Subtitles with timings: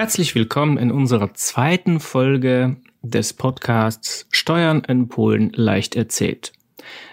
[0.00, 6.52] Herzlich willkommen in unserer zweiten Folge des Podcasts Steuern in Polen leicht erzählt.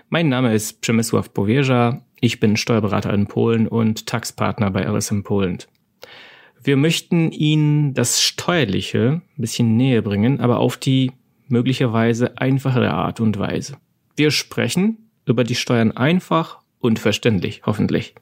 [0.08, 5.58] Mein Name ist Przemysław Powierza, ich bin Steuerberater in Polen und Taxpartner bei RSM Polen.
[6.64, 11.12] Wir möchten Ihnen das Steuerliche ein bisschen näher bringen, aber auf die
[11.50, 13.76] möglicherweise einfachere Art und Weise.
[14.16, 18.16] Wir sprechen über die Steuern einfach und verständlich, hoffentlich.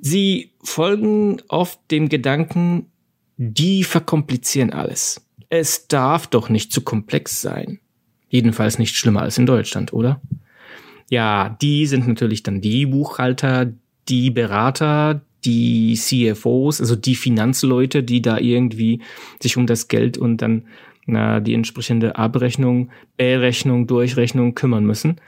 [0.00, 2.91] Sie folgen oft dem Gedanken,
[3.36, 5.26] die verkomplizieren alles.
[5.48, 7.80] Es darf doch nicht zu komplex sein.
[8.28, 10.20] Jedenfalls nicht schlimmer als in Deutschland, oder?
[11.10, 13.72] Ja, die sind natürlich dann die Buchhalter,
[14.08, 19.02] die Berater, die CFOs, also die Finanzleute, die da irgendwie
[19.42, 20.64] sich um das Geld und dann
[21.04, 25.20] na, die entsprechende Abrechnung, Berechnung, Durchrechnung kümmern müssen.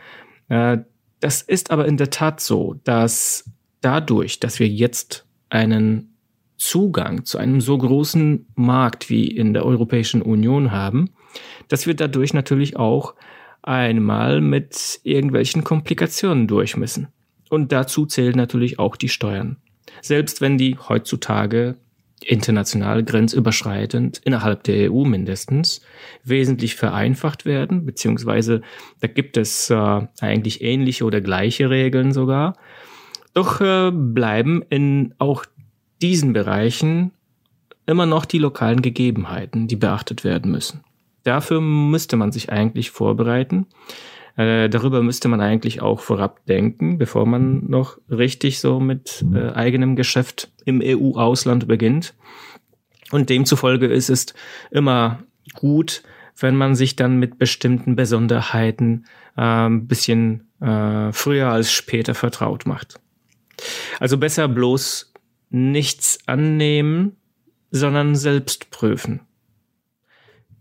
[0.48, 0.78] Äh,
[1.20, 6.13] das ist aber in der Tat so, dass dadurch, dass wir jetzt einen
[6.64, 11.10] Zugang zu einem so großen Markt wie in der Europäischen Union haben,
[11.68, 13.14] dass wir dadurch natürlich auch
[13.62, 17.08] einmal mit irgendwelchen Komplikationen durch müssen.
[17.50, 19.58] Und dazu zählen natürlich auch die Steuern.
[20.00, 21.76] Selbst wenn die heutzutage
[22.24, 25.82] international grenzüberschreitend innerhalb der EU mindestens
[26.22, 28.62] wesentlich vereinfacht werden, beziehungsweise
[29.00, 32.56] da gibt es äh, eigentlich ähnliche oder gleiche Regeln sogar.
[33.34, 35.44] Doch äh, bleiben in auch
[36.04, 37.12] diesen Bereichen
[37.86, 40.84] immer noch die lokalen Gegebenheiten, die beachtet werden müssen.
[41.22, 43.66] Dafür müsste man sich eigentlich vorbereiten.
[44.36, 49.52] Äh, darüber müsste man eigentlich auch vorab denken, bevor man noch richtig so mit äh,
[49.52, 52.12] eigenem Geschäft im EU-Ausland beginnt.
[53.10, 54.34] Und demzufolge ist es
[54.70, 55.22] immer
[55.54, 56.02] gut,
[56.38, 59.06] wenn man sich dann mit bestimmten Besonderheiten
[59.38, 60.48] äh, ein bisschen
[61.12, 62.98] früher als später vertraut macht.
[64.00, 65.13] Also besser bloß
[65.54, 67.16] nichts annehmen,
[67.70, 69.20] sondern selbst prüfen.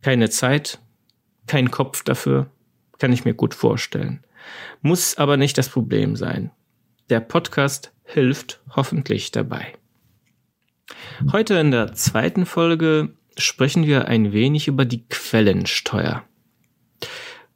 [0.01, 0.79] Keine Zeit,
[1.47, 2.51] kein Kopf dafür,
[2.99, 4.23] kann ich mir gut vorstellen.
[4.81, 6.51] Muss aber nicht das Problem sein.
[7.09, 9.73] Der Podcast hilft hoffentlich dabei.
[11.31, 16.23] Heute in der zweiten Folge sprechen wir ein wenig über die Quellensteuer.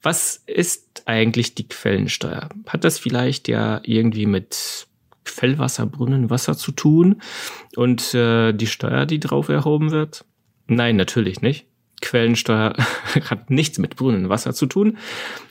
[0.02, 2.50] Was ist eigentlich die Quellensteuer?
[2.66, 4.88] Hat das vielleicht ja irgendwie mit
[5.28, 7.22] Quellwasser, Brunnenwasser zu tun
[7.76, 10.26] und äh, die Steuer, die drauf erhoben wird?
[10.68, 11.68] Nein, natürlich nicht.
[12.02, 12.74] Quellensteuer
[13.30, 14.98] hat nichts mit Brunnenwasser zu tun.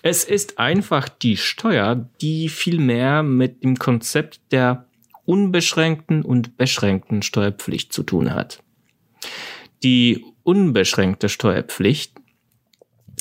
[0.02, 4.86] Es ist einfach die Steuer, die viel mehr mit dem Konzept der
[5.24, 8.62] unbeschränkten und beschränkten Steuerpflicht zu tun hat.
[9.82, 12.12] Die unbeschränkte Steuerpflicht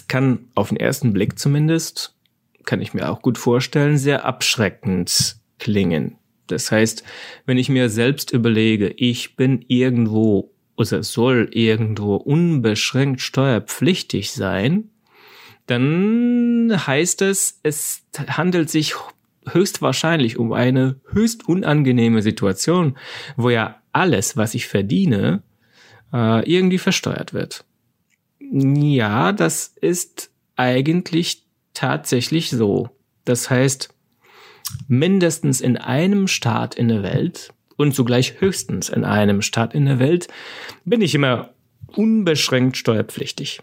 [0.07, 2.15] kann auf den ersten Blick zumindest,
[2.63, 6.17] kann ich mir auch gut vorstellen, sehr abschreckend klingen.
[6.47, 7.03] Das heißt,
[7.45, 14.89] wenn ich mir selbst überlege, ich bin irgendwo oder soll irgendwo unbeschränkt steuerpflichtig sein,
[15.67, 18.93] dann heißt es, es handelt sich
[19.47, 22.97] höchstwahrscheinlich um eine höchst unangenehme Situation,
[23.35, 25.43] wo ja alles, was ich verdiene,
[26.13, 27.65] äh, irgendwie versteuert wird.
[28.39, 32.89] Ja, das ist eigentlich tatsächlich so.
[33.23, 33.94] Das heißt,
[34.87, 39.99] mindestens in einem Staat in der Welt und zugleich höchstens in einem Staat in der
[39.99, 40.27] Welt
[40.85, 41.49] bin ich immer
[41.87, 43.61] unbeschränkt steuerpflichtig.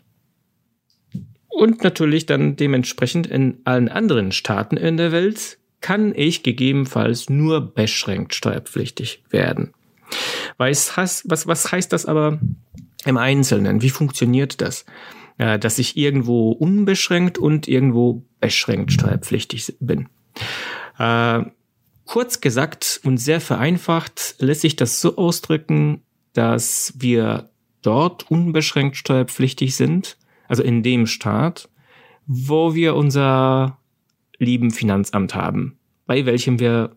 [1.48, 7.74] Und natürlich dann dementsprechend in allen anderen Staaten in der Welt kann ich gegebenenfalls nur
[7.74, 9.74] beschränkt steuerpflichtig werden.
[10.56, 12.38] Was heißt, was, was heißt das aber
[13.04, 13.82] im Einzelnen?
[13.82, 14.84] Wie funktioniert das?
[15.38, 20.08] dass ich irgendwo unbeschränkt und irgendwo beschränkt steuerpflichtig bin.
[20.98, 21.44] Äh,
[22.04, 27.50] kurz gesagt und sehr vereinfacht lässt sich das so ausdrücken, dass wir
[27.82, 30.16] dort unbeschränkt steuerpflichtig sind,
[30.48, 31.68] also in dem Staat,
[32.26, 33.78] wo wir unser
[34.38, 36.96] lieben Finanzamt haben, bei welchem wir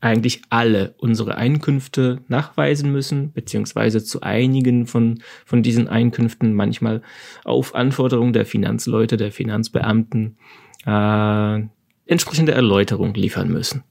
[0.00, 7.02] eigentlich alle unsere Einkünfte nachweisen müssen, beziehungsweise zu einigen von, von diesen Einkünften manchmal
[7.44, 10.38] auf Anforderung der Finanzleute, der Finanzbeamten
[10.86, 11.60] äh,
[12.08, 13.84] entsprechende Erläuterung liefern müssen.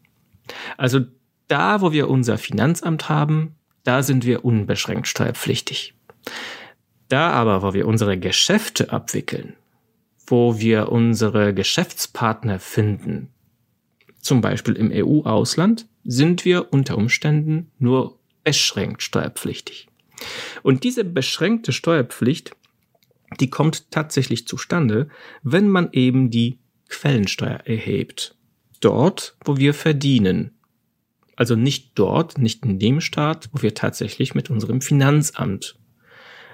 [0.78, 1.02] Also
[1.48, 5.94] da, wo wir unser Finanzamt haben, da sind wir unbeschränkt steuerpflichtig.
[7.08, 9.54] Da aber, wo wir unsere Geschäfte abwickeln,
[10.26, 13.30] wo wir unsere Geschäftspartner finden,
[14.20, 19.88] zum Beispiel im EU-Ausland, sind wir unter Umständen nur beschränkt steuerpflichtig.
[20.64, 22.52] Und diese beschränkte Steuerpflicht,
[23.40, 25.10] die kommt tatsächlich zustande,
[25.44, 28.36] wenn man eben die Quellensteuer erhebt.
[28.80, 30.52] Dort, wo wir verdienen.
[31.36, 35.78] Also nicht dort, nicht in dem Staat, wo wir tatsächlich mit unserem Finanzamt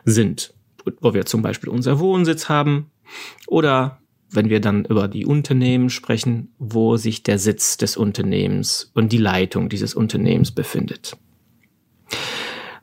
[0.04, 0.54] sind,
[1.00, 2.92] wo wir zum Beispiel unser Wohnsitz haben
[3.48, 4.00] oder
[4.30, 9.18] wenn wir dann über die Unternehmen sprechen, wo sich der Sitz des Unternehmens und die
[9.18, 11.16] Leitung dieses Unternehmens befindet.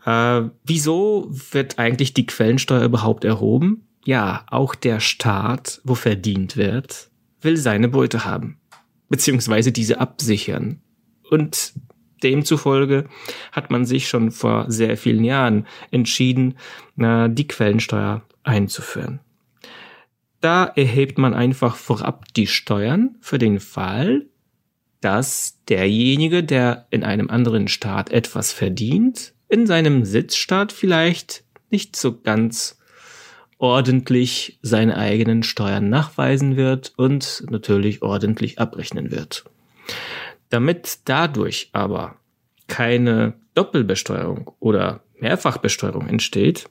[0.07, 3.87] Äh, wieso wird eigentlich die Quellensteuer überhaupt erhoben?
[4.05, 7.10] Ja, auch der Staat, wo verdient wird,
[7.41, 8.59] will seine Beute haben,
[9.09, 10.81] beziehungsweise diese absichern.
[11.31, 11.73] Und
[12.23, 13.09] demzufolge
[13.53, 16.57] hat man sich schon vor sehr vielen Jahren entschieden,
[16.99, 19.21] äh, die Quellensteuer einzuführen.
[20.41, 24.27] Da erhebt man einfach vorab die Steuern für den Fall,
[25.01, 32.21] dass derjenige, der in einem anderen Staat etwas verdient, in seinem Sitzstaat vielleicht nicht so
[32.21, 32.79] ganz
[33.61, 39.45] ordentlich seine eigenen Steuern nachweisen wird und natürlich ordentlich abrechnen wird.
[40.49, 42.17] Damit dadurch aber
[42.67, 46.71] keine Doppelbesteuerung oder Mehrfachbesteuerung entsteht,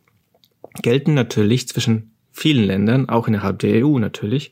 [0.81, 4.51] gelten natürlich zwischen vielen Ländern, auch innerhalb der EU natürlich,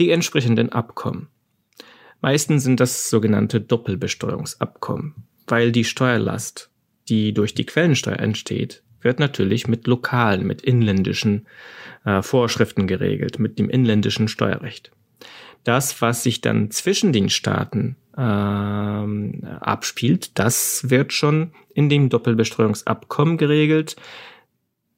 [0.00, 1.28] die entsprechenden Abkommen.
[2.20, 5.14] Meistens sind das sogenannte Doppelbesteuerungsabkommen,
[5.46, 6.70] weil die Steuerlast,
[7.08, 11.46] die durch die Quellensteuer entsteht, wird natürlich mit lokalen, mit inländischen
[12.04, 14.90] äh, Vorschriften geregelt, mit dem inländischen Steuerrecht.
[15.64, 23.36] Das, was sich dann zwischen den Staaten ähm, abspielt, das wird schon in dem Doppelbesteuerungsabkommen
[23.36, 23.96] geregelt,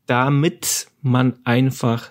[0.06, 2.10] damit man einfach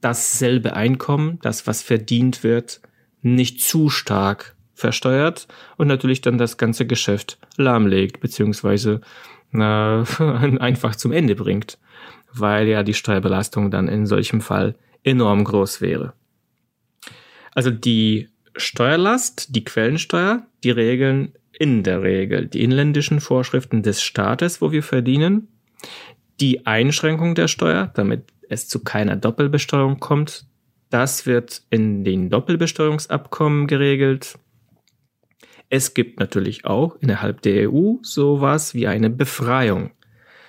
[0.00, 2.80] dasselbe Einkommen, das was verdient wird,
[3.22, 5.46] nicht zu stark versteuert
[5.76, 9.00] und natürlich dann das ganze Geschäft lahmlegt, beziehungsweise
[9.52, 9.58] äh,
[10.58, 11.78] einfach zum Ende bringt,
[12.32, 16.12] weil ja die Steuerbelastung dann in solchem Fall enorm groß wäre.
[17.54, 24.62] Also die Steuerlast, die Quellensteuer, die regeln in der Regel die inländischen Vorschriften des Staates,
[24.62, 25.48] wo wir verdienen,
[26.40, 30.46] die Einschränkung der Steuer, damit es zu keiner Doppelbesteuerung kommt.
[30.88, 34.38] Das wird in den Doppelbesteuerungsabkommen geregelt.
[35.70, 39.92] Es gibt natürlich auch innerhalb der EU sowas wie eine Befreiung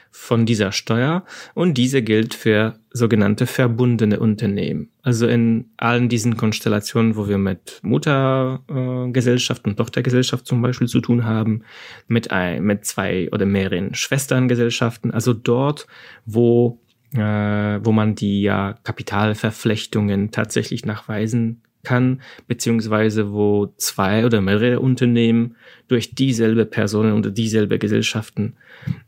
[0.09, 1.23] von dieser Steuer
[1.53, 4.89] und diese gilt für sogenannte verbundene Unternehmen.
[5.03, 11.23] Also in allen diesen Konstellationen, wo wir mit Muttergesellschaft und Tochtergesellschaft zum Beispiel zu tun
[11.23, 11.63] haben,
[12.07, 15.87] mit, ein, mit zwei oder mehreren Schwesterngesellschaften, also dort,
[16.25, 16.81] wo
[17.13, 25.55] äh, wo man die ja Kapitalverflechtungen tatsächlich nachweisen kann, beziehungsweise wo zwei oder mehrere Unternehmen
[25.87, 28.55] durch dieselbe Personen oder dieselbe Gesellschaften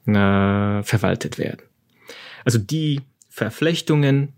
[0.05, 1.61] äh, verwaltet werden.
[2.45, 4.33] Also die Verflechtungen,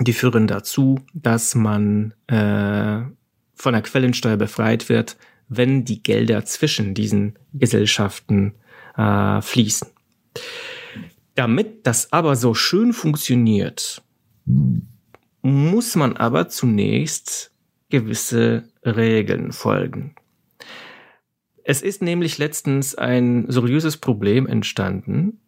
[0.00, 3.02] die führen dazu, dass man äh,
[3.54, 5.16] von der Quellensteuer befreit wird,
[5.48, 8.54] wenn die Gelder zwischen diesen Gesellschaften
[8.96, 9.88] äh, fließen.
[11.34, 14.02] Damit das aber so schön funktioniert,
[15.48, 17.52] muss man aber zunächst
[17.90, 20.14] gewisse Regeln folgen.
[21.64, 25.40] Es ist nämlich letztens ein seriöses Problem entstanden,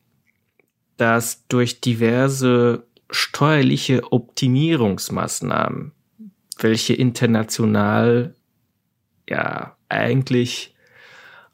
[0.97, 5.93] dass durch diverse steuerliche Optimierungsmaßnahmen,
[6.59, 8.35] welche international
[9.29, 10.75] ja eigentlich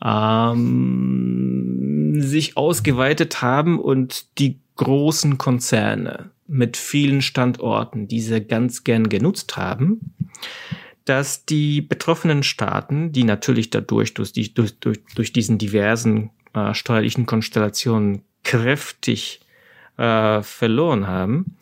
[0.05, 9.57] ähm, sich ausgeweitet haben und die großen Konzerne mit vielen Standorten diese ganz gern genutzt
[9.57, 10.13] haben,
[11.05, 16.75] dass die betroffenen Staaten, die natürlich dadurch durch, die, durch, durch, durch diesen diversen äh,
[16.75, 19.41] steuerlichen Konstellationen kräftig
[19.97, 21.57] äh, verloren haben,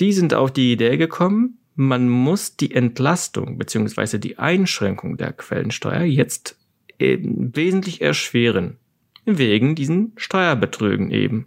[0.00, 6.02] die sind auf die Idee gekommen, man muss die Entlastung beziehungsweise die Einschränkung der Quellensteuer
[6.02, 6.58] jetzt
[6.98, 8.76] wesentlich erschweren
[9.24, 11.46] wegen diesen Steuerbetrügen eben.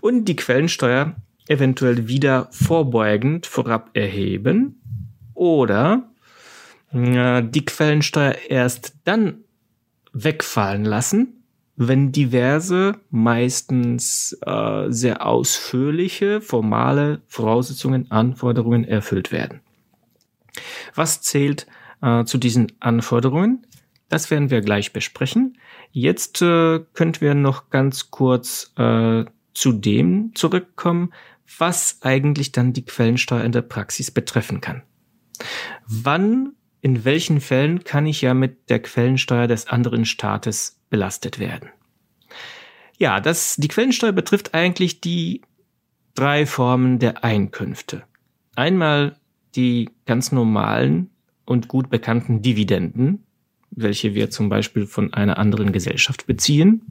[0.00, 1.16] Und die Quellensteuer
[1.50, 4.80] eventuell wieder vorbeugend vorab erheben
[5.34, 6.08] oder
[6.92, 9.44] äh, die Quellensteuer erst dann
[10.12, 11.42] wegfallen lassen,
[11.76, 19.60] wenn diverse, meistens äh, sehr ausführliche, formale Voraussetzungen, Anforderungen erfüllt werden.
[20.94, 21.66] Was zählt
[22.00, 23.66] äh, zu diesen Anforderungen?
[24.08, 25.58] Das werden wir gleich besprechen.
[25.90, 31.12] Jetzt äh, könnten wir noch ganz kurz äh, zu dem zurückkommen,
[31.58, 34.82] was eigentlich dann die Quellensteuer in der Praxis betreffen kann.
[35.86, 41.70] Wann, in welchen Fällen kann ich ja mit der Quellensteuer des anderen Staates belastet werden?
[42.98, 45.42] Ja, das, die Quellensteuer betrifft eigentlich die
[46.14, 48.02] drei Formen der Einkünfte.
[48.56, 49.16] Einmal
[49.54, 51.10] die ganz normalen
[51.44, 53.24] und gut bekannten Dividenden,
[53.70, 56.82] welche wir zum Beispiel von einer anderen Gesellschaft beziehen.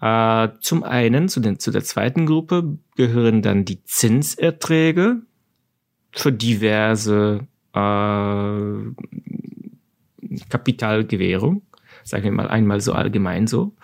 [0.00, 5.22] Äh, zum einen, zu, den, zu der zweiten Gruppe gehören dann die Zinserträge
[6.12, 8.72] für diverse äh,
[10.48, 11.62] Kapitalgewährung,
[12.04, 13.74] sagen wir mal einmal so allgemein so.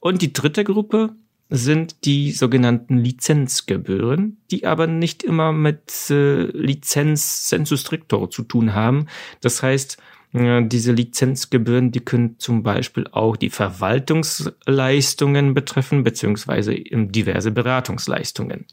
[0.00, 1.14] Und die dritte Gruppe
[1.48, 8.74] sind die sogenannten Lizenzgebühren, die aber nicht immer mit äh, Lizenz sensu strictor zu tun
[8.74, 9.06] haben.
[9.42, 9.98] Das heißt,
[10.34, 18.64] diese Lizenzgebühren, die können zum Beispiel auch die Verwaltungsleistungen betreffen, beziehungsweise diverse Beratungsleistungen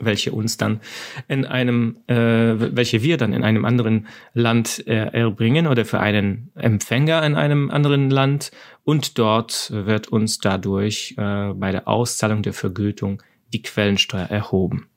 [0.00, 0.80] welche uns dann
[1.28, 6.50] in einem, äh, welche wir dann in einem anderen Land äh, erbringen oder für einen
[6.54, 8.50] Empfänger in einem anderen Land
[8.84, 13.22] und dort wird uns dadurch äh, bei der Auszahlung der Vergütung
[13.52, 14.88] die Quellensteuer erhoben.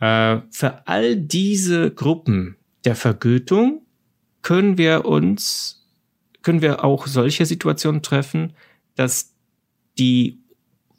[0.00, 3.82] Äh, für all diese Gruppen der Vergütung
[4.42, 5.86] können wir uns,
[6.42, 8.54] können wir auch solche Situationen treffen,
[8.94, 9.34] dass
[9.98, 10.40] die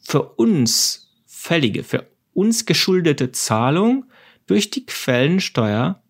[0.01, 4.05] für uns fällige, für uns geschuldete Zahlung
[4.45, 6.01] durch die Quellensteuer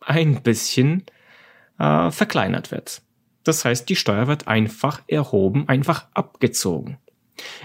[0.00, 1.04] ein bisschen
[1.78, 3.02] äh, verkleinert wird.
[3.44, 6.98] Das heißt, die Steuer wird einfach erhoben, einfach abgezogen.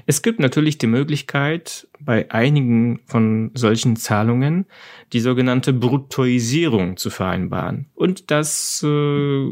[0.05, 4.65] Es gibt natürlich die Möglichkeit, bei einigen von solchen Zahlungen
[5.13, 7.87] die sogenannte Bruttoisierung zu vereinbaren.
[7.95, 9.51] Und das äh,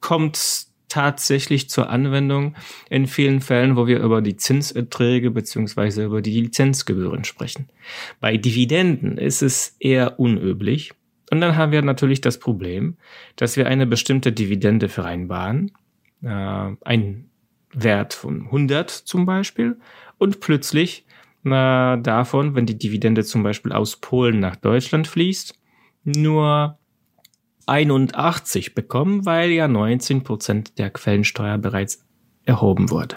[0.00, 2.54] kommt tatsächlich zur Anwendung
[2.90, 7.70] in vielen Fällen, wo wir über die Zinserträge beziehungsweise über die Lizenzgebühren sprechen.
[8.20, 10.92] Bei Dividenden ist es eher unüblich.
[11.30, 12.98] Und dann haben wir natürlich das Problem,
[13.36, 15.72] dass wir eine bestimmte Dividende vereinbaren,
[16.22, 17.30] äh, ein
[17.72, 19.78] Wert von 100 zum Beispiel,
[20.18, 21.04] und plötzlich
[21.44, 25.58] äh, davon, wenn die Dividende zum Beispiel aus Polen nach Deutschland fließt,
[26.04, 26.78] nur
[27.66, 32.04] 81 bekommen, weil ja 19 Prozent der Quellensteuer bereits
[32.44, 33.16] erhoben wurde.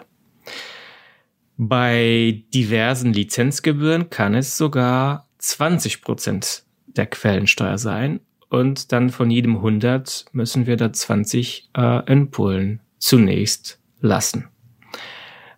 [1.57, 8.19] Bei diversen Lizenzgebühren kann es sogar 20 Prozent der Quellensteuer sein
[8.50, 14.50] und dann von jedem 100 müssen wir da 20 äh, in Polen zunächst lassen.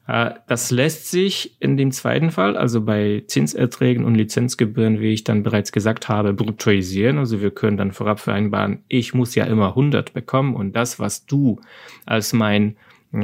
[0.08, 5.24] Äh, das lässt sich in dem zweiten Fall, also bei Zinserträgen und Lizenzgebühren, wie ich
[5.24, 7.18] dann bereits gesagt habe, bruttoisieren.
[7.18, 11.26] Also wir können dann vorab vereinbaren, ich muss ja immer 100 bekommen und das, was
[11.26, 11.60] du
[12.06, 12.78] als mein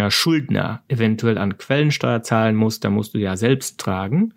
[0.09, 4.33] Schuldner eventuell an Quellensteuer zahlen musst, da musst du ja selbst tragen.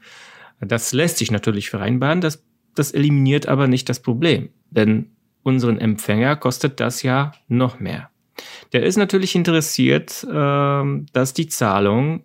[0.61, 6.37] Das lässt sich natürlich vereinbaren, das, das eliminiert aber nicht das Problem, denn unseren Empfänger
[6.37, 8.11] kostet das ja noch mehr.
[8.73, 12.23] Der ist natürlich interessiert, äh, dass die Zahlung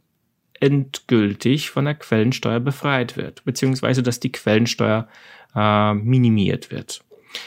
[0.60, 5.08] endgültig von der Quellensteuer befreit wird, beziehungsweise dass die Quellensteuer
[5.56, 7.04] äh, minimiert wird.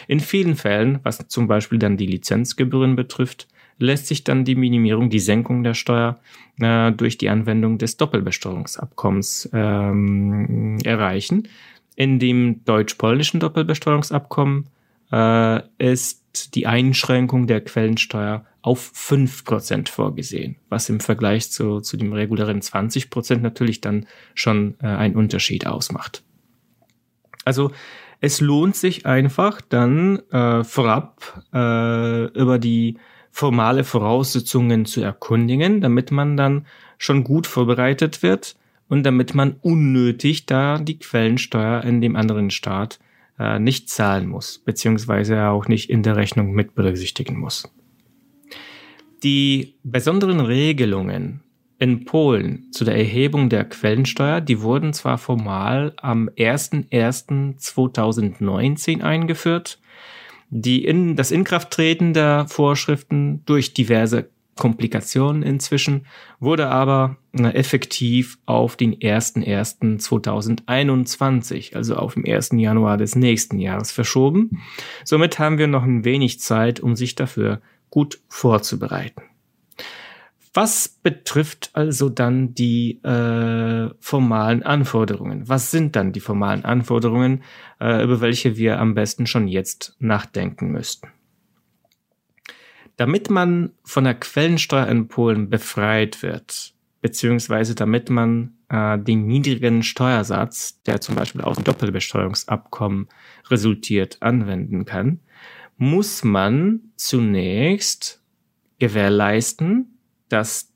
[0.09, 3.47] In vielen Fällen, was zum Beispiel dann die Lizenzgebühren betrifft,
[3.79, 6.19] lässt sich dann die Minimierung, die Senkung der Steuer
[6.61, 11.49] äh, durch die Anwendung des Doppelbesteuerungsabkommens ähm, erreichen.
[11.97, 14.67] In dem deutsch-polnischen Doppelbesteuerungsabkommen
[15.13, 21.99] äh, ist die Einschränkung der Quellensteuer auf fünf Prozent vorgesehen, was im Vergleich zu, zu
[21.99, 26.23] dem regulären 20% natürlich dann schon äh, einen Unterschied ausmacht.
[27.45, 27.73] Also
[28.23, 32.97] es lohnt sich einfach dann äh, vorab äh, über die
[33.31, 36.67] formale Voraussetzungen zu erkundigen, damit man dann
[36.97, 38.57] schon gut vorbereitet wird
[38.89, 42.99] und damit man unnötig da die Quellensteuer in dem anderen Staat
[43.39, 47.69] äh, nicht zahlen muss, beziehungsweise auch nicht in der Rechnung mit berücksichtigen muss.
[49.25, 51.41] Die besonderen Regelungen
[51.79, 59.81] in Polen zu der Erhebung der Quellensteuer, die wurden zwar formal am 01.01.2019 eingeführt,
[60.51, 66.07] die in, das Inkrafttreten der Vorschriften durch diverse Komplikationen inzwischen
[66.39, 72.51] wurde aber effektiv auf den 01.01.2021, also auf den 1.
[72.53, 74.63] Januar des nächsten Jahres verschoben.
[75.03, 77.61] Somit haben wir noch ein wenig Zeit, um sich dafür
[77.91, 79.23] gut vorzubereiten.
[80.57, 85.49] Was betrifft also dann die äh, formalen Anforderungen?
[85.49, 87.43] Was sind dann die formalen Anforderungen,
[87.81, 91.09] äh, über welche wir am besten schon jetzt nachdenken müssten?
[92.97, 99.83] Damit man von der Quellensteuer in Polen befreit wird, beziehungsweise damit man äh, den niedrigen
[99.83, 103.09] Steuersatz, der zum Beispiel aus dem Doppelbesteuerungsabkommen
[103.51, 105.19] resultiert, anwenden kann,
[105.77, 108.23] muss man zunächst
[108.79, 110.73] gewährleisten, dass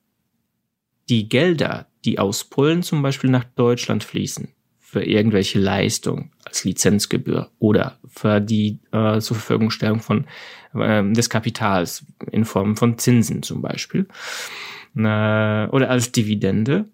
[1.08, 7.50] die Gelder, die aus Polen zum Beispiel nach Deutschland fließen, für irgendwelche Leistung als Lizenzgebühr
[7.58, 10.26] oder für die äh, zur Verfügungstellung von
[10.74, 14.08] äh, des Kapitals in Form von Zinsen zum Beispiel
[14.96, 16.88] äh, oder als Dividende,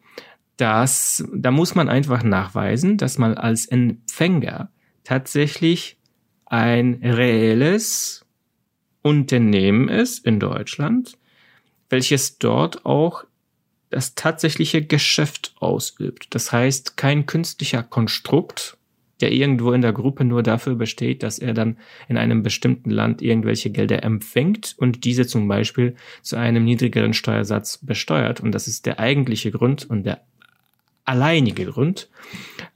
[0.56, 4.70] das, da muss man einfach nachweisen, dass man als Empfänger
[5.02, 5.98] tatsächlich
[6.46, 8.24] ein reelles
[9.02, 11.18] Unternehmen ist in Deutschland,
[11.90, 13.24] welches dort auch
[13.90, 16.34] das tatsächliche Geschäft ausübt.
[16.34, 18.76] Das heißt, kein künstlicher Konstrukt,
[19.20, 23.22] der irgendwo in der Gruppe nur dafür besteht, dass er dann in einem bestimmten Land
[23.22, 28.40] irgendwelche Gelder empfängt und diese zum Beispiel zu einem niedrigeren Steuersatz besteuert.
[28.40, 30.22] Und das ist der eigentliche Grund und der
[31.04, 32.08] alleinige Grund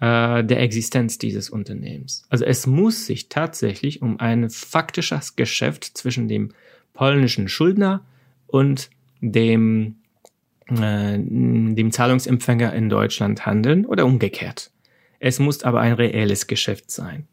[0.01, 2.25] äh, der Existenz dieses Unternehmens.
[2.29, 6.53] Also es muss sich tatsächlich um ein faktisches Geschäft zwischen dem
[6.93, 8.05] polnischen Schuldner
[8.47, 9.97] und dem,
[10.69, 14.71] äh, dem Zahlungsempfänger in Deutschland handeln oder umgekehrt.
[15.21, 17.27] Es muss aber ein reelles Geschäft sein.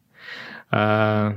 [0.72, 1.32] Äh,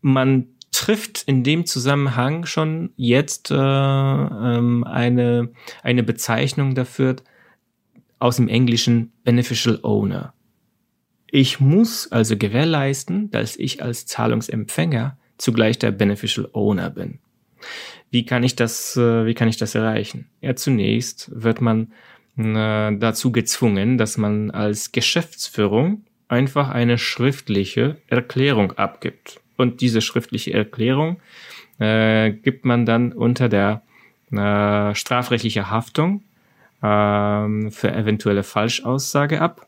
[0.00, 5.50] man trifft in dem Zusammenhang schon jetzt äh, ähm, eine,
[5.82, 7.16] eine Bezeichnung dafür,
[8.18, 10.32] aus dem Englischen Beneficial Owner.
[11.30, 17.18] Ich muss also gewährleisten, dass ich als Zahlungsempfänger zugleich der Beneficial Owner bin.
[18.10, 20.28] Wie kann ich das, äh, wie kann ich das erreichen?
[20.40, 21.92] Ja, zunächst wird man
[22.38, 29.40] äh, dazu gezwungen, dass man als Geschäftsführung einfach eine schriftliche Erklärung abgibt.
[29.56, 31.20] Und diese schriftliche Erklärung
[31.78, 33.82] äh, gibt man dann unter der
[34.32, 36.22] äh, strafrechtliche Haftung
[36.82, 39.66] ähm, für eventuelle Falschaussage ab.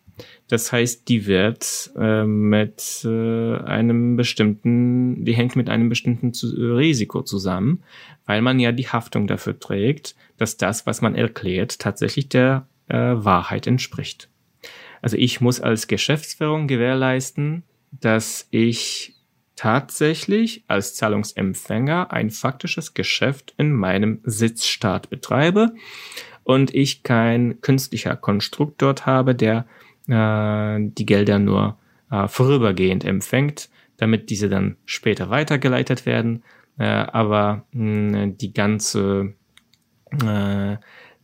[0.48, 6.48] Das heißt, die wird äh, mit äh, einem bestimmten, die hängt mit einem bestimmten zu
[6.48, 7.82] Risiko zusammen,
[8.26, 12.96] weil man ja die Haftung dafür trägt, dass das, was man erklärt, tatsächlich der äh,
[12.96, 14.28] Wahrheit entspricht.
[15.02, 17.62] Also ich muss als Geschäftsführung gewährleisten,
[17.92, 19.14] dass ich
[19.54, 25.72] tatsächlich als Zahlungsempfänger ein faktisches Geschäft in meinem Sitzstaat betreibe
[26.48, 29.66] und ich kein künstlicher Konstrukt dort habe, der
[30.08, 31.76] äh, die Gelder nur
[32.10, 36.42] äh, vorübergehend empfängt, damit diese dann später weitergeleitet werden.
[36.78, 39.34] Äh, aber mh, die ganze,
[40.24, 40.76] äh,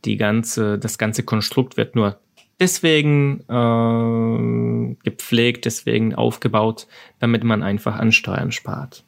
[0.05, 2.19] die ganze, das ganze Konstrukt wird nur
[2.59, 6.85] deswegen äh, gepflegt, deswegen aufgebaut,
[7.17, 9.03] damit man einfach an Steuern spart.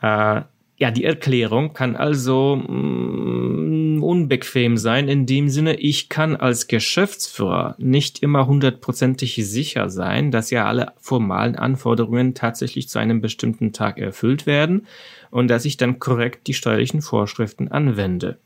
[0.00, 0.40] Äh,
[0.76, 7.76] ja, die Erklärung kann also mm, unbequem sein in dem Sinne, ich kann als Geschäftsführer
[7.78, 13.98] nicht immer hundertprozentig sicher sein, dass ja alle formalen Anforderungen tatsächlich zu einem bestimmten Tag
[13.98, 14.86] erfüllt werden
[15.30, 18.38] und dass ich dann korrekt die steuerlichen Vorschriften anwende.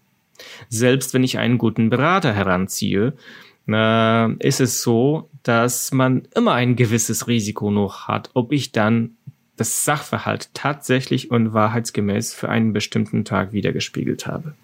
[0.68, 3.14] Selbst wenn ich einen guten Berater heranziehe,
[3.68, 9.16] äh, ist es so, dass man immer ein gewisses Risiko noch hat, ob ich dann
[9.58, 14.54] das Sachverhalt tatsächlich und wahrheitsgemäß für einen bestimmten Tag wiedergespiegelt habe.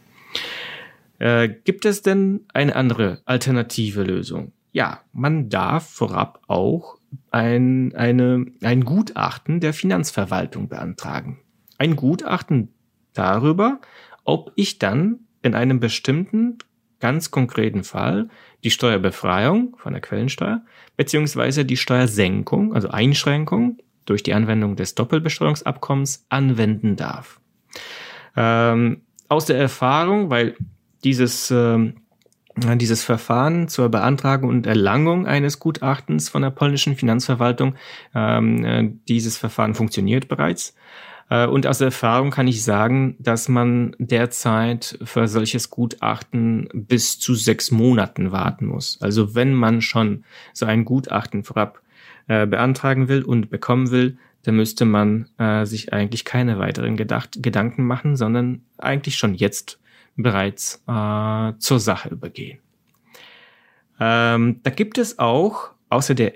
[1.18, 4.52] Äh, gibt es denn eine andere alternative Lösung?
[4.72, 6.98] Ja, man darf vorab auch
[7.30, 11.40] ein, eine, ein Gutachten der Finanzverwaltung beantragen.
[11.78, 12.70] Ein Gutachten
[13.12, 13.80] darüber,
[14.24, 16.58] ob ich dann in einem bestimmten
[17.00, 18.28] ganz konkreten Fall
[18.64, 20.62] die Steuerbefreiung von der Quellensteuer
[20.96, 27.40] beziehungsweise die Steuersenkung, also Einschränkung durch die Anwendung des Doppelbesteuerungsabkommens anwenden darf.
[28.36, 30.56] Ähm, aus der Erfahrung, weil
[31.02, 31.92] dieses, äh,
[32.56, 37.74] dieses Verfahren zur Beantragung und Erlangung eines Gutachtens von der polnischen Finanzverwaltung,
[38.14, 40.74] ähm, äh, dieses Verfahren funktioniert bereits.
[41.30, 47.34] Äh, und aus Erfahrung kann ich sagen, dass man derzeit für solches Gutachten bis zu
[47.34, 48.98] sechs Monaten warten muss.
[49.00, 51.80] Also wenn man schon so ein Gutachten vorab
[52.28, 57.42] äh, beantragen will und bekommen will, dann müsste man äh, sich eigentlich keine weiteren Gedacht
[57.42, 59.80] Gedanken machen, sondern eigentlich schon jetzt
[60.16, 62.58] bereits äh, zur Sache übergehen.
[63.98, 66.34] Ähm, da gibt es auch außer der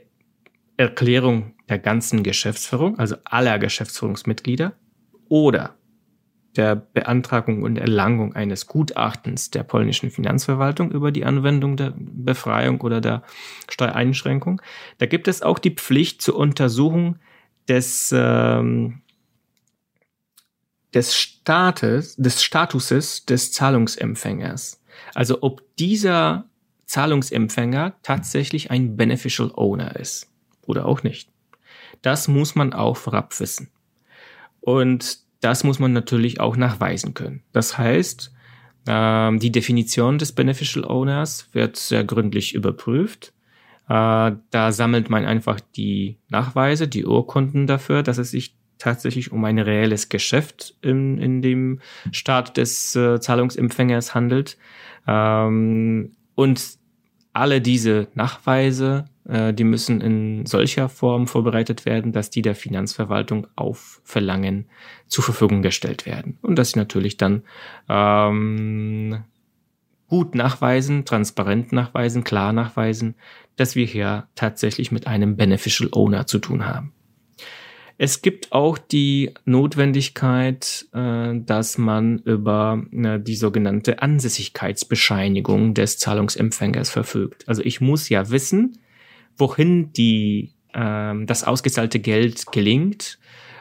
[0.77, 4.73] Erklärung der ganzen Geschäftsführung, also aller Geschäftsführungsmitglieder,
[5.29, 5.75] oder
[6.59, 13.01] der Beantragung und Erlangung eines Gutachtens der polnischen Finanzverwaltung über die Anwendung der Befreiung oder
[13.01, 13.23] der
[13.71, 14.61] Steuereinschränkung.
[14.99, 17.21] Da gibt es auch die Pflicht zur Untersuchung
[17.69, 19.03] des, ähm,
[20.93, 24.83] des Staates, des Statuses des Zahlungsempfängers.
[25.15, 26.47] Also ob dieser
[26.87, 30.29] Zahlungsempfänger tatsächlich ein Beneficial Owner ist
[30.63, 31.31] oder auch nicht.
[32.03, 33.71] Das muss man auch vorab wissen.
[34.61, 37.43] Und das muss man natürlich auch nachweisen können.
[37.53, 38.33] Das heißt,
[38.87, 43.33] ähm, die Definition des Beneficial Owners wird sehr gründlich überprüft.
[43.89, 49.45] Äh, da sammelt man einfach die Nachweise, die Urkunden dafür, dass es sich tatsächlich um
[49.45, 51.81] ein reelles Geschäft in, in dem
[52.13, 54.57] Staat des äh, Zahlungsempfängers handelt.
[55.07, 56.79] Ähm, und
[57.33, 64.01] alle diese Nachweise, die müssen in solcher Form vorbereitet werden, dass die der Finanzverwaltung auf
[64.03, 64.71] Verlangen
[65.07, 66.39] zur Verfügung gestellt werden.
[66.41, 67.43] Und dass sie natürlich dann
[67.89, 69.25] ähm,
[70.09, 73.15] gut nachweisen, transparent nachweisen, klar nachweisen,
[73.57, 76.93] dass wir hier tatsächlich mit einem Beneficial Owner zu tun haben.
[78.01, 86.91] Es gibt auch die Notwendigkeit, äh, dass man über äh, die sogenannte Ansässigkeitsbescheinigung des Zahlungsempfängers
[86.91, 87.49] verfügt.
[87.49, 88.79] Also ich muss ja wissen,
[89.39, 93.19] wohin die, äh, das ausgezahlte Geld gelingt.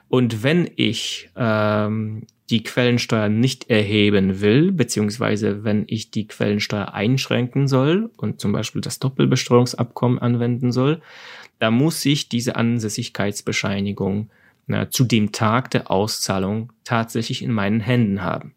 [0.09, 7.67] Und wenn ich ähm, die Quellensteuer nicht erheben will, beziehungsweise wenn ich die Quellensteuer einschränken
[7.67, 11.01] soll und zum Beispiel das Doppelbesteuerungsabkommen anwenden soll,
[11.59, 14.29] da muss ich diese Ansässigkeitsbescheinigung
[14.67, 18.53] na, zu dem Tag der Auszahlung tatsächlich in meinen Händen haben.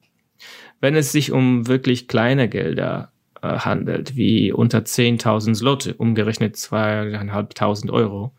[0.81, 3.13] Wenn es sich um wirklich kleine Gelder
[3.49, 8.33] handelt, wie unter 10.000 Slotte, umgerechnet zweieinhalbtausend Euro,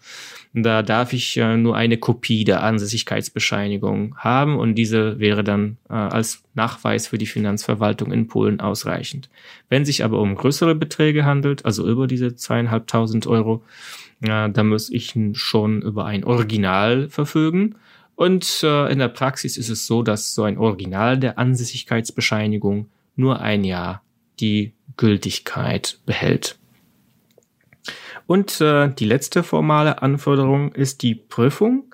[0.54, 5.94] da darf ich äh, nur eine Kopie der Ansässigkeitsbescheinigung haben und diese wäre dann äh,
[5.94, 9.30] als Nachweis für die Finanzverwaltung in Polen ausreichend.
[9.70, 13.64] Wenn sich aber um größere Beträge handelt, also über diese zweieinhalbtausend Euro,
[14.20, 17.76] ja, da muss ich schon über ein Original verfügen.
[18.16, 23.40] Und äh, in der Praxis ist es so, dass so ein Original der Ansässigkeitsbescheinigung nur
[23.40, 24.04] ein Jahr
[24.42, 26.58] die Gültigkeit behält.
[28.28, 31.94] Und äh, die letzte formale Anforderung ist die Prüfung,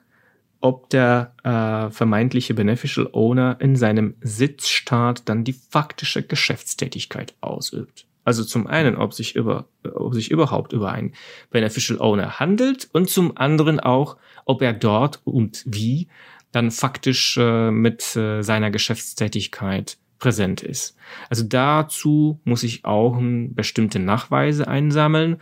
[0.60, 8.06] ob der äh, vermeintliche Beneficial Owner in seinem Sitzstaat dann die faktische Geschäftstätigkeit ausübt.
[8.24, 11.14] Also zum einen, ob sich über, ob sich überhaupt über einen
[11.50, 16.08] Beneficial Owner handelt und zum anderen auch, ob er dort und wie
[16.52, 20.96] dann faktisch äh, mit äh, seiner Geschäftstätigkeit präsent ist.
[21.30, 25.38] Also dazu muss ich auch äh, bestimmte Nachweise einsammeln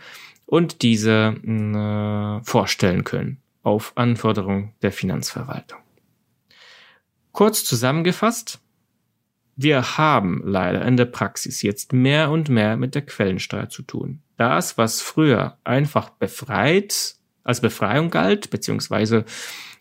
[0.46, 5.80] und diese äh, vorstellen können auf Anforderung der Finanzverwaltung.
[7.32, 8.60] Kurz zusammengefasst,
[9.56, 14.20] wir haben leider in der Praxis jetzt mehr und mehr mit der Quellensteuer zu tun.
[14.36, 19.24] Das, was früher einfach befreit, als Befreiung galt, beziehungsweise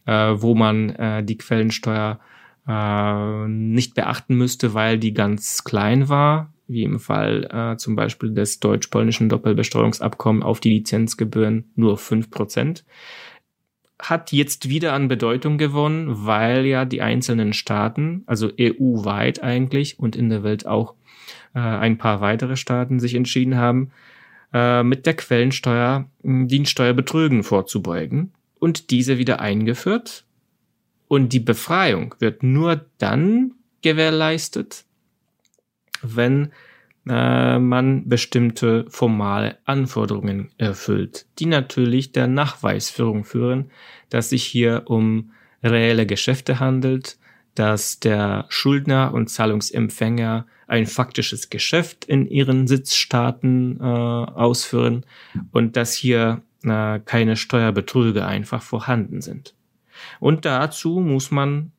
[0.06, 2.20] äh, wo man äh, die Quellensteuer
[2.68, 8.32] äh, nicht beachten müsste, weil die ganz klein war, wie im Fall äh, zum Beispiel
[8.32, 12.86] des deutsch-polnischen Doppelbesteuerungsabkommens auf die Lizenzgebühren nur fünf Prozent
[14.00, 20.16] hat jetzt wieder an Bedeutung gewonnen, weil ja die einzelnen Staaten, also EU-weit eigentlich und
[20.16, 20.96] in der Welt auch
[21.54, 23.92] äh, ein paar weitere Staaten sich entschieden haben,
[24.54, 30.26] äh, mit der Quellensteuer Dienststeuerbetrügen vorzubeugen und diese wieder eingeführt.
[31.08, 34.86] Und die Befreiung wird nur dann gewährleistet,
[36.02, 36.52] wenn
[37.08, 43.70] äh, man bestimmte formale Anforderungen erfüllt, die natürlich der Nachweisführung führen,
[44.10, 45.32] dass sich hier um
[45.64, 47.18] reelle Geschäfte handelt,
[47.54, 55.06] dass der Schuldner und Zahlungsempfänger ein faktisches Geschäft in ihren Sitzstaaten äh, ausführen
[55.52, 59.54] und dass hier äh, keine Steuerbetrüge einfach vorhanden sind.
[60.20, 61.72] Und dazu muss man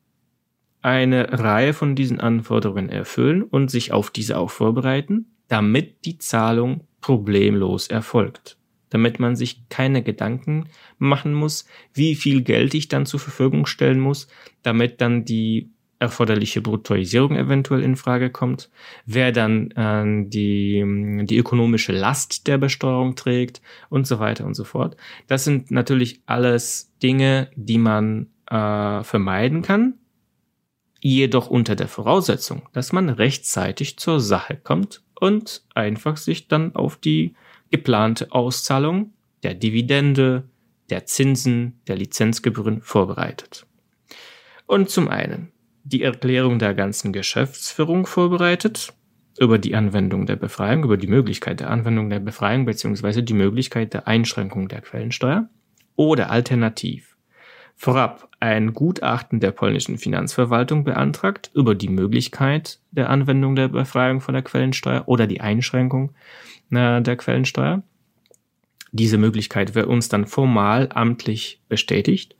[0.81, 6.87] eine Reihe von diesen Anforderungen erfüllen und sich auf diese auch vorbereiten, damit die Zahlung
[7.01, 8.57] problemlos erfolgt.
[8.89, 13.99] Damit man sich keine Gedanken machen muss, wie viel Geld ich dann zur Verfügung stellen
[13.99, 14.27] muss,
[14.61, 18.69] damit dann die erforderliche Bruttoisierung eventuell in Frage kommt,
[19.05, 20.83] wer dann äh, die,
[21.25, 24.95] die ökonomische Last der Besteuerung trägt und so weiter und so fort.
[25.27, 29.95] Das sind natürlich alles Dinge, die man äh, vermeiden kann,
[30.99, 36.97] jedoch unter der Voraussetzung, dass man rechtzeitig zur Sache kommt und einfach sich dann auf
[36.97, 37.33] die
[37.71, 40.49] geplante Auszahlung der Dividende,
[40.89, 43.65] der Zinsen, der Lizenzgebühren vorbereitet.
[44.67, 45.51] Und zum einen
[45.87, 48.93] die Erklärung der ganzen Geschäftsführung vorbereitet,
[49.39, 53.93] über die Anwendung der Befreiung, über die Möglichkeit der Anwendung der Befreiung beziehungsweise die Möglichkeit
[53.93, 55.47] der Einschränkung der Quellensteuer
[55.95, 57.17] oder alternativ
[57.77, 64.33] vorab ein Gutachten der polnischen Finanzverwaltung beantragt über die Möglichkeit der Anwendung der Befreiung von
[64.33, 66.11] der Quellensteuer oder die Einschränkung
[66.71, 67.83] äh, der Quellensteuer.
[68.91, 72.35] Diese Möglichkeit wird uns dann formal amtlich bestätigt.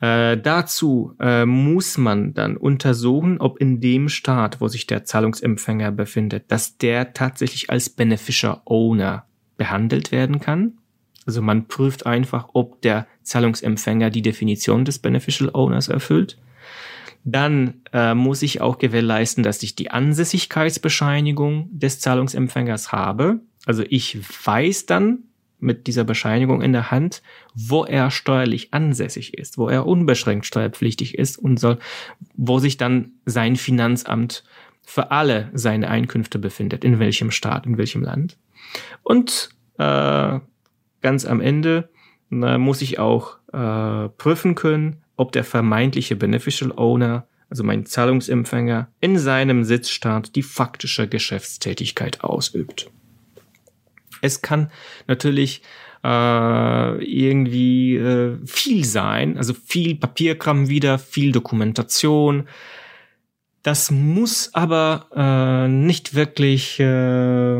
[0.00, 5.92] Äh, dazu äh, muss man dann untersuchen, ob in dem Staat, wo sich der Zahlungsempfänger
[5.92, 9.26] befindet, dass der tatsächlich als Beneficial Owner
[9.58, 10.72] behandelt werden kann
[11.26, 16.38] Also man prüft einfach, ob der Zahlungsempfänger die Definition des Beneficial Owners erfüllt.
[17.24, 23.40] Dann äh, muss ich auch gewährleisten, dass ich die Ansässigkeitsbescheinigung des Zahlungsempfängers habe.
[23.66, 25.24] Also ich weiß dann
[25.60, 27.22] mit dieser Bescheinigung in der Hand,
[27.54, 31.78] wo er steuerlich ansässig ist, wo er unbeschränkt steuerpflichtig ist und soll,
[32.34, 34.44] wo sich dann sein Finanzamt
[34.82, 38.38] für alle seine Einkünfte befindet, in welchem Staat, in welchem Land.
[39.02, 40.40] Und äh,
[41.00, 41.90] ganz am Ende
[42.30, 48.88] äh, muss ich auch äh, prüfen können, ob der vermeintliche Beneficial Owner, also mein Zahlungsempfänger,
[49.00, 52.90] in seinem Sitzstaat die faktische Geschäftstätigkeit ausübt.
[54.20, 54.70] Es kann
[55.06, 55.62] natürlich
[56.04, 62.48] äh, irgendwie äh, viel sein, also viel Papierkram wieder, viel Dokumentation.
[63.62, 67.54] Das muss aber äh, nicht wirklich äh,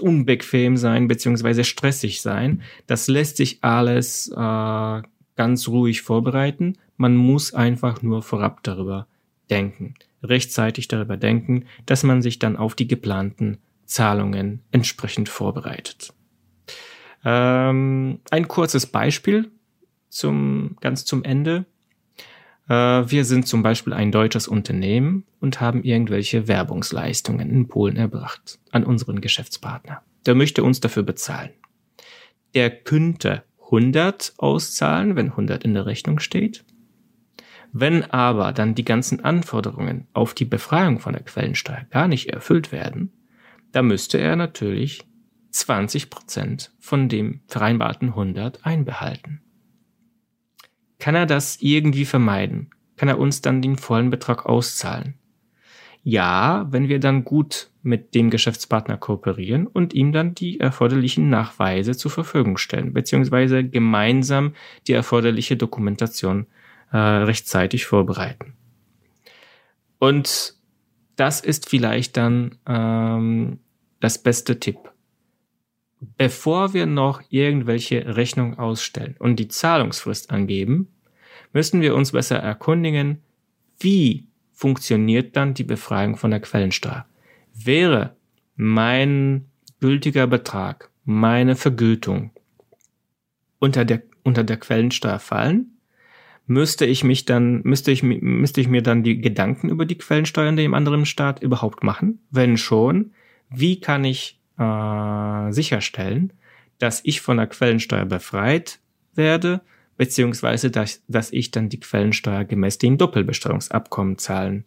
[0.00, 2.62] unbequem sein beziehungsweise stressig sein.
[2.86, 5.02] Das lässt sich alles äh,
[5.36, 6.78] ganz ruhig vorbereiten.
[6.96, 9.06] Man muss einfach nur vorab darüber
[9.50, 16.12] denken, rechtzeitig darüber denken, dass man sich dann auf die geplanten Zahlungen entsprechend vorbereitet.
[17.24, 19.50] Ähm, ein kurzes Beispiel
[20.08, 21.66] zum ganz zum Ende.
[22.68, 28.58] Äh, wir sind zum Beispiel ein deutsches Unternehmen und haben irgendwelche Werbungsleistungen in Polen erbracht
[28.70, 30.02] an unseren Geschäftspartner.
[30.26, 31.50] Der möchte uns dafür bezahlen.
[32.54, 36.64] Der könnte 100 auszahlen, wenn 100 in der Rechnung steht.
[37.72, 42.72] Wenn aber dann die ganzen Anforderungen auf die Befreiung von der Quellensteuer gar nicht erfüllt
[42.72, 43.12] werden,
[43.76, 45.06] dann müsste er natürlich
[45.50, 49.42] 20 Prozent von dem vereinbarten 100 einbehalten.
[50.98, 52.70] Kann er das irgendwie vermeiden?
[52.96, 55.18] Kann er uns dann den vollen Betrag auszahlen?
[56.02, 61.94] Ja, wenn wir dann gut mit dem Geschäftspartner kooperieren und ihm dann die erforderlichen Nachweise
[61.94, 64.54] zur Verfügung stellen, beziehungsweise gemeinsam
[64.86, 66.46] die erforderliche Dokumentation
[66.92, 68.54] äh, rechtzeitig vorbereiten.
[69.98, 70.54] Und
[71.16, 73.58] das ist vielleicht dann ähm,
[74.00, 74.78] das beste Tipp.
[76.18, 80.88] Bevor wir noch irgendwelche Rechnung ausstellen und die Zahlungsfrist angeben,
[81.52, 83.22] müssen wir uns besser erkundigen,
[83.78, 87.06] wie funktioniert dann die Befreiung von der Quellensteuer.
[87.54, 88.16] Wäre
[88.56, 89.46] mein
[89.80, 92.30] gültiger Betrag, meine Vergütung
[93.58, 95.78] unter der, unter der Quellensteuer fallen,
[96.46, 100.48] müsste ich mich dann, müsste ich, müsste ich mir dann die Gedanken über die Quellensteuer
[100.48, 102.20] in dem anderen Staat überhaupt machen?
[102.30, 103.12] Wenn schon,
[103.50, 106.32] wie kann ich äh, sicherstellen,
[106.78, 108.80] dass ich von der Quellensteuer befreit
[109.14, 109.62] werde,
[109.96, 114.64] beziehungsweise dass, dass ich dann die Quellensteuer gemäß dem Doppelbesteuerungsabkommen zahlen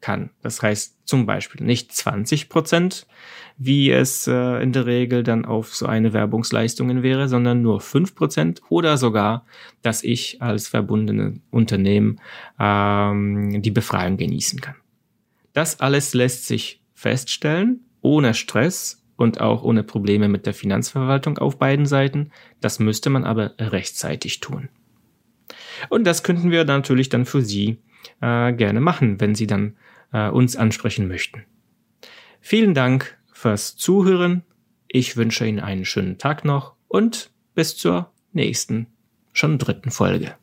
[0.00, 0.30] kann.
[0.40, 3.06] Das heißt zum Beispiel nicht 20 Prozent,
[3.58, 8.14] wie es äh, in der Regel dann auf so eine Werbungsleistungen wäre, sondern nur 5
[8.14, 9.44] Prozent oder sogar,
[9.82, 12.20] dass ich als verbundene Unternehmen
[12.58, 14.76] ähm, die Befreiung genießen kann.
[15.52, 21.58] Das alles lässt sich feststellen ohne Stress und auch ohne Probleme mit der Finanzverwaltung auf
[21.58, 22.30] beiden Seiten.
[22.60, 24.68] Das müsste man aber rechtzeitig tun.
[25.88, 27.82] Und das könnten wir natürlich dann für Sie
[28.20, 29.76] äh, gerne machen, wenn Sie dann
[30.12, 31.44] äh, uns ansprechen möchten.
[32.40, 34.42] Vielen Dank fürs Zuhören.
[34.88, 38.86] Ich wünsche Ihnen einen schönen Tag noch und bis zur nächsten,
[39.32, 40.39] schon dritten Folge.